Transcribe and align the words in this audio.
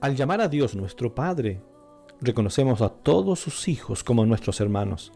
Al 0.00 0.16
llamar 0.16 0.40
a 0.40 0.48
Dios 0.48 0.74
nuestro 0.74 1.14
Padre, 1.14 1.60
reconocemos 2.22 2.80
a 2.80 2.88
todos 2.88 3.38
sus 3.38 3.68
hijos 3.68 4.02
como 4.02 4.24
nuestros 4.24 4.58
hermanos. 4.62 5.12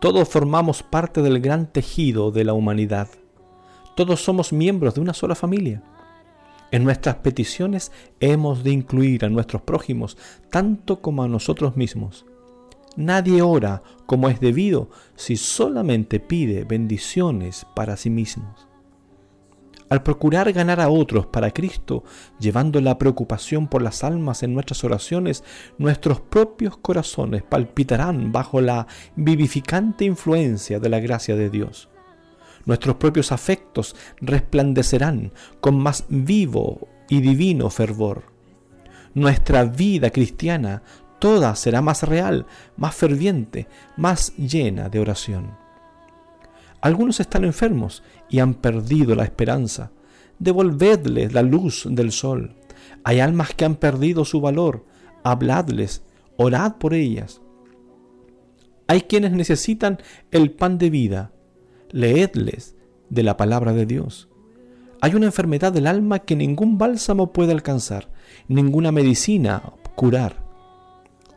Todos 0.00 0.28
formamos 0.28 0.84
parte 0.84 1.22
del 1.22 1.40
gran 1.40 1.66
tejido 1.72 2.30
de 2.30 2.44
la 2.44 2.52
humanidad. 2.52 3.08
Todos 3.96 4.20
somos 4.20 4.52
miembros 4.52 4.94
de 4.94 5.00
una 5.00 5.12
sola 5.12 5.34
familia. 5.34 5.82
En 6.70 6.84
nuestras 6.84 7.16
peticiones 7.16 7.90
hemos 8.20 8.62
de 8.62 8.70
incluir 8.70 9.24
a 9.24 9.28
nuestros 9.28 9.62
prójimos 9.62 10.16
tanto 10.50 11.02
como 11.02 11.24
a 11.24 11.28
nosotros 11.28 11.76
mismos. 11.76 12.26
Nadie 12.96 13.42
ora 13.42 13.82
como 14.06 14.28
es 14.28 14.38
debido 14.38 14.88
si 15.16 15.36
solamente 15.36 16.20
pide 16.20 16.62
bendiciones 16.62 17.66
para 17.74 17.96
sí 17.96 18.08
mismos. 18.08 18.69
Al 19.90 20.04
procurar 20.04 20.52
ganar 20.52 20.80
a 20.80 20.88
otros 20.88 21.26
para 21.26 21.50
Cristo, 21.50 22.04
llevando 22.38 22.80
la 22.80 22.96
preocupación 22.96 23.66
por 23.66 23.82
las 23.82 24.04
almas 24.04 24.44
en 24.44 24.54
nuestras 24.54 24.84
oraciones, 24.84 25.42
nuestros 25.78 26.20
propios 26.20 26.76
corazones 26.76 27.42
palpitarán 27.42 28.30
bajo 28.30 28.60
la 28.60 28.86
vivificante 29.16 30.04
influencia 30.04 30.78
de 30.78 30.88
la 30.88 31.00
gracia 31.00 31.34
de 31.34 31.50
Dios. 31.50 31.88
Nuestros 32.66 32.96
propios 32.96 33.32
afectos 33.32 33.96
resplandecerán 34.20 35.32
con 35.60 35.76
más 35.76 36.04
vivo 36.08 36.86
y 37.08 37.20
divino 37.20 37.68
fervor. 37.68 38.22
Nuestra 39.14 39.64
vida 39.64 40.10
cristiana 40.10 40.84
toda 41.18 41.56
será 41.56 41.82
más 41.82 42.04
real, 42.04 42.46
más 42.76 42.94
ferviente, 42.94 43.66
más 43.96 44.36
llena 44.36 44.88
de 44.88 45.00
oración. 45.00 45.59
Algunos 46.80 47.20
están 47.20 47.44
enfermos 47.44 48.02
y 48.28 48.38
han 48.38 48.54
perdido 48.54 49.14
la 49.14 49.24
esperanza. 49.24 49.92
Devolvedles 50.38 51.32
la 51.32 51.42
luz 51.42 51.86
del 51.90 52.12
sol. 52.12 52.56
Hay 53.04 53.20
almas 53.20 53.54
que 53.54 53.64
han 53.64 53.76
perdido 53.76 54.24
su 54.24 54.40
valor. 54.40 54.86
Habladles, 55.22 56.02
orad 56.36 56.76
por 56.76 56.94
ellas. 56.94 57.42
Hay 58.86 59.02
quienes 59.02 59.32
necesitan 59.32 59.98
el 60.30 60.52
pan 60.52 60.78
de 60.78 60.90
vida. 60.90 61.32
Leedles 61.90 62.76
de 63.08 63.22
la 63.22 63.36
palabra 63.36 63.72
de 63.72 63.86
Dios. 63.86 64.28
Hay 65.02 65.14
una 65.14 65.26
enfermedad 65.26 65.72
del 65.72 65.86
alma 65.86 66.20
que 66.20 66.36
ningún 66.36 66.76
bálsamo 66.76 67.32
puede 67.32 67.52
alcanzar, 67.52 68.10
ninguna 68.48 68.92
medicina 68.92 69.62
curar. 69.94 70.49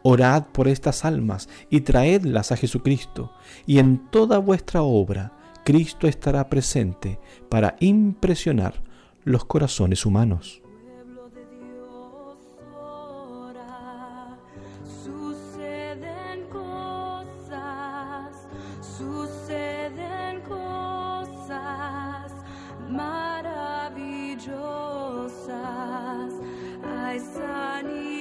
Orad 0.03 0.43
por 0.51 0.67
estas 0.67 1.05
almas 1.05 1.49
y 1.69 1.81
traedlas 1.81 2.51
a 2.51 2.57
Jesucristo, 2.57 3.31
y 3.65 3.79
en 3.79 4.09
toda 4.09 4.37
vuestra 4.37 4.83
obra 4.83 5.31
Cristo 5.63 6.07
estará 6.07 6.49
presente 6.49 7.19
para 7.49 7.75
impresionar 7.79 8.83
los 9.23 9.45
corazones 9.45 10.05
humanos. 10.05 10.63
maravillosas. 22.89 24.53
Hay 26.83 27.19
y 27.95 28.12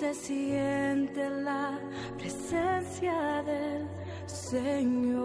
se 0.00 0.14
siente 0.14 1.28
la 1.28 1.78
presencia 2.16 3.42
del 3.42 3.86
Señor. 4.24 5.20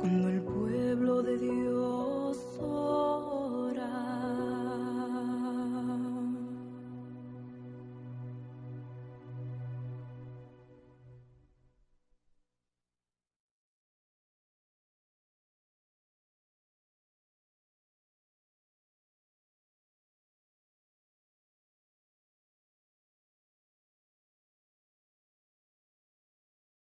Cuando 0.00 0.28
el 0.28 0.40
pueblo 0.42 1.22
de 1.24 1.36
Dios 1.36 1.65